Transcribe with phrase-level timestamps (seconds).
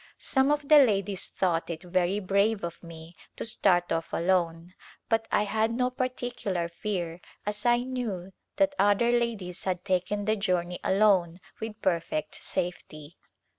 [0.17, 4.73] Some of the ladies thought it very brave of me to start off alone
[5.09, 10.35] but I had no particular fear as I knew that other ladies had taken the
[10.35, 13.15] journey alone with perfect safety.